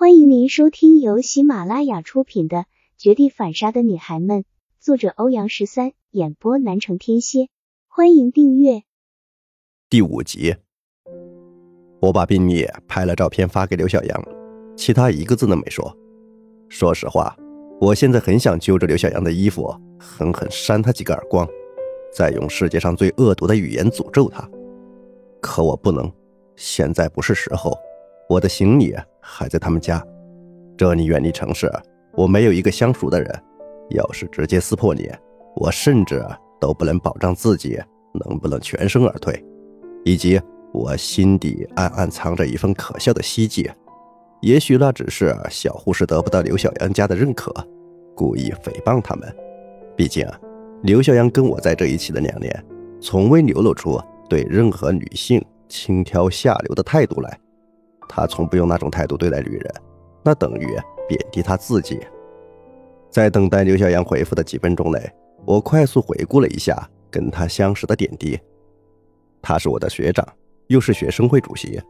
[0.00, 2.56] 欢迎您收听由喜马拉雅出品的
[2.96, 4.38] 《绝地反杀的女孩们》，
[4.80, 7.50] 作者欧阳十三，演播南城天蝎。
[7.86, 8.84] 欢迎订阅
[9.90, 10.56] 第五集。
[12.00, 14.24] 我把病历拍了照片发给刘小阳，
[14.74, 15.94] 其他一个字都没说。
[16.70, 17.36] 说实话，
[17.78, 21.46] 我现在很想揪着刘小阳的衣服，狠狠扇他几个耳光，
[22.10, 24.48] 再用世界上最恶毒的语言诅咒他。
[25.42, 26.10] 可我不能，
[26.56, 27.76] 现在不是时候。
[28.30, 30.04] 我的行李还在他们家，
[30.76, 31.70] 这里远离城市，
[32.14, 33.42] 我没有一个相熟的人。
[33.90, 35.18] 要是直接撕破脸，
[35.56, 36.24] 我甚至
[36.60, 37.76] 都不能保障自己
[38.12, 39.44] 能不能全身而退，
[40.04, 40.40] 以及
[40.72, 43.68] 我心底暗暗藏着一份可笑的希冀。
[44.42, 47.52] 也许那只是小护士得不到刘小阳家的认可，
[48.14, 49.28] 故意诽谤他们。
[49.96, 50.24] 毕竟，
[50.84, 52.64] 刘小阳跟我在这一起的两年，
[53.00, 57.38] 从未流露出对任何女性轻佻下流的态度来。
[58.12, 59.74] 他从不用那种态度对待女人，
[60.24, 60.66] 那等于
[61.08, 62.00] 贬低他自己。
[63.08, 65.00] 在等待刘小阳回复的几分钟内，
[65.46, 66.76] 我快速回顾了一下
[67.08, 68.36] 跟他相识的点滴。
[69.40, 70.26] 他是我的学长，
[70.66, 71.80] 又是学生会主席。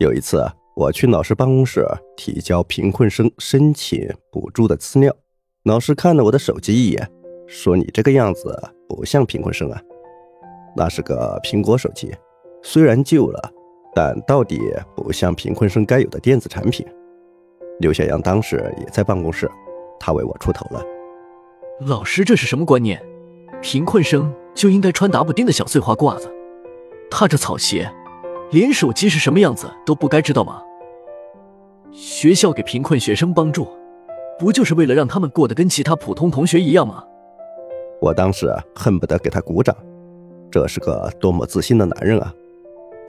[0.00, 5.14] 有一次，我去老师办公室提交贫困生申请补助的资料，
[5.62, 7.08] 老师看了我的手机一眼，
[7.46, 9.80] 说：“你这个样子不像贫困生啊。”
[10.76, 12.12] 那是个苹果手机，
[12.60, 13.52] 虽然旧了。
[13.94, 14.60] 但到底
[14.94, 16.86] 不像贫困生该有的电子产品。
[17.80, 19.50] 刘小阳当时也在办公室，
[19.98, 20.84] 他为我出头了。
[21.86, 23.02] 老师，这是什么观念？
[23.62, 26.30] 贫困生就应该穿打补丁的小碎花褂子，
[27.10, 27.90] 踏着草鞋，
[28.50, 30.62] 连手机是什么样子都不该知道吗？
[31.90, 33.66] 学校给贫困学生帮助，
[34.38, 37.02] 不就是为了让他们过得跟其他普通同学一样吗？
[38.00, 39.76] 我当时恨不得给他鼓掌，
[40.50, 42.32] 这是个多么自信的男人啊！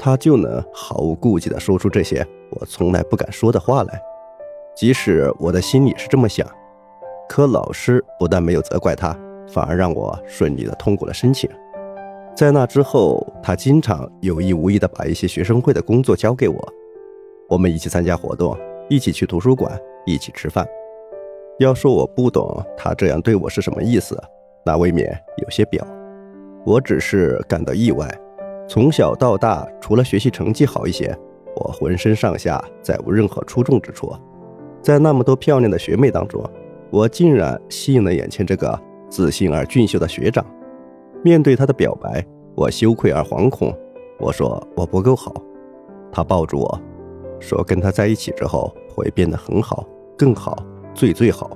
[0.03, 4.01] 他就能毫无顾忌地说出这些我从来不敢说的话来，
[4.75, 6.45] 即使我的心里是这么想，
[7.29, 9.15] 可老师不但没有责怪他，
[9.47, 11.47] 反而让我顺利地通过了申请。
[12.35, 16.73] 在那之后，他经常有意无意地把一些学生会的工作交给我，
[17.47, 18.57] 我们一起参加活动，
[18.89, 20.67] 一起去图书馆，一起吃饭。
[21.59, 24.19] 要说我不懂他这样对我是什么意思，
[24.65, 25.85] 那未免有些表。
[26.65, 28.09] 我只是感到意外。
[28.71, 31.13] 从小到大，除了学习成绩好一些，
[31.57, 34.09] 我浑身上下再无任何出众之处。
[34.81, 36.41] 在那么多漂亮的学妹当中，
[36.89, 38.79] 我竟然吸引了眼前这个
[39.09, 40.45] 自信而俊秀的学长。
[41.21, 43.77] 面对他的表白，我羞愧而惶恐。
[44.17, 45.33] 我说我不够好。
[46.09, 46.81] 他抱住我
[47.41, 49.85] 说，跟他在一起之后会变得很好，
[50.17, 50.57] 更好，
[50.93, 51.51] 最最好。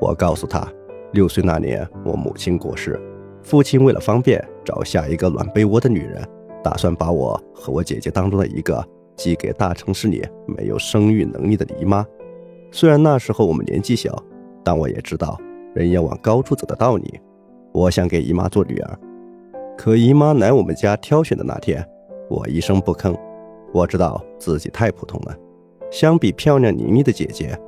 [0.00, 0.66] 我告诉他，
[1.12, 2.98] 六岁那年我母亲过世。
[3.44, 6.26] 父亲为了方便找下一个暖被窝的女人，
[6.62, 8.82] 打算把我和我姐姐当中的一个
[9.16, 12.04] 寄给大城市里没有生育能力的姨妈。
[12.72, 14.16] 虽然那时候我们年纪小，
[14.64, 15.38] 但我也知道
[15.74, 17.20] 人要往高处走的道理。
[17.72, 18.98] 我想给姨妈做女儿，
[19.76, 21.86] 可姨妈来我们家挑选的那天，
[22.30, 23.14] 我一声不吭。
[23.74, 25.36] 我知道自己太普通了，
[25.90, 27.58] 相比漂亮伶俐的姐姐，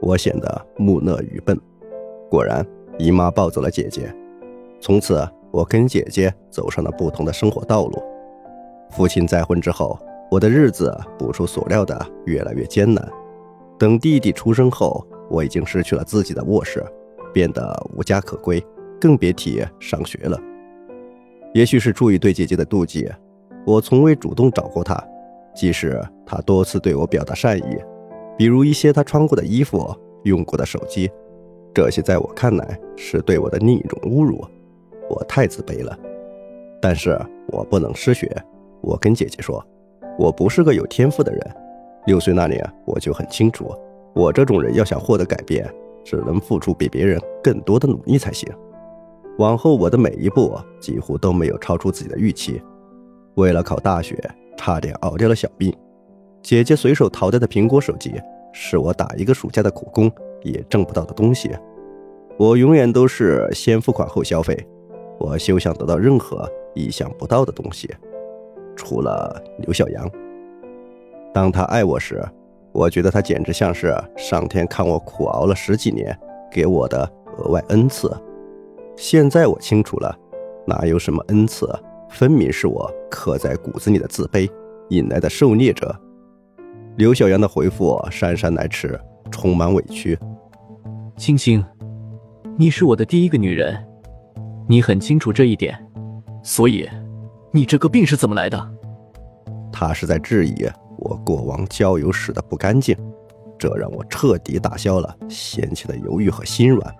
[0.00, 1.58] 我显得木讷愚笨。
[2.28, 2.66] 果然，
[2.98, 4.14] 姨妈抱走了姐姐。
[4.82, 8.02] 从此，我跟姐姐走上了不同的生活道路。
[8.90, 9.96] 父亲再婚之后，
[10.28, 13.08] 我的日子不出所料的越来越艰难。
[13.78, 16.84] 等弟弟出生后，我已经失去了自己的卧室，
[17.32, 18.60] 变得无家可归，
[19.00, 20.36] 更别提上学了。
[21.54, 23.08] 也许是出于对姐姐的妒忌，
[23.64, 25.00] 我从未主动找过她，
[25.54, 27.78] 即使她多次对我表达善意，
[28.36, 29.94] 比如一些她穿过的衣服、
[30.24, 31.08] 用过的手机，
[31.72, 34.44] 这些在我看来是对我的另一种侮辱。
[35.12, 35.96] 我太自卑了，
[36.80, 37.18] 但是
[37.48, 38.34] 我不能失学。
[38.80, 39.62] 我跟姐姐说，
[40.18, 41.56] 我不是个有天赋的人。
[42.06, 43.70] 六岁那年，我就很清楚，
[44.14, 45.70] 我这种人要想获得改变，
[46.02, 48.50] 只能付出比别人更多的努力才行。
[49.38, 52.60] 往后我的每一步几乎都没有超出自己的预期。
[53.34, 54.18] 为了考大学，
[54.56, 55.72] 差点熬掉了小病。
[56.42, 58.14] 姐姐随手淘汰的苹果手机，
[58.52, 60.10] 是我打一个暑假的苦工
[60.42, 61.50] 也挣不到的东西。
[62.38, 64.58] 我永远都是先付款后消费。
[65.18, 67.88] 我休想得到任何意想不到的东西，
[68.74, 70.10] 除了刘小阳。
[71.32, 72.22] 当他爱我时，
[72.72, 76.18] 我觉得他简直像是上天看我苦熬了十几年
[76.50, 78.10] 给我的额外恩赐。
[78.96, 80.14] 现在我清楚了，
[80.66, 81.68] 哪有什么恩赐，
[82.10, 84.50] 分明是我刻在骨子里的自卑
[84.90, 85.94] 引来的受虐者。
[86.96, 89.00] 刘小阳的回复姗姗来迟，
[89.30, 90.18] 充满委屈。
[91.16, 91.64] 青青，
[92.58, 93.91] 你是我的第一个女人。
[94.68, 95.78] 你很清楚这一点，
[96.42, 96.88] 所以
[97.52, 98.74] 你这个病是怎么来的？
[99.72, 100.54] 他是在质疑
[100.98, 102.96] 我过往交友史的不干净，
[103.58, 106.94] 这让我彻底打消了先前的犹豫和心软。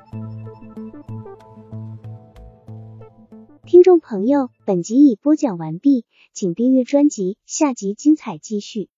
[3.64, 6.04] 听众朋友，本集已播讲完毕，
[6.34, 8.90] 请订阅专辑，下集精彩继续。